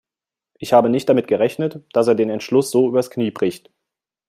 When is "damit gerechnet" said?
1.09-1.83